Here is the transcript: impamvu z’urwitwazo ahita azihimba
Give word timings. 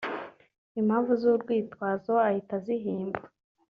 impamvu 0.79 1.11
z’urwitwazo 1.21 2.13
ahita 2.27 2.53
azihimba 2.59 3.21